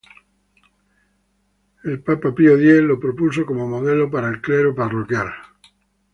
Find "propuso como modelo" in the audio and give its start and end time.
2.99-4.09